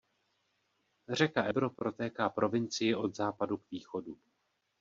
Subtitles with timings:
[1.09, 4.17] Řeka Ebro protéká provincii od západu k východu.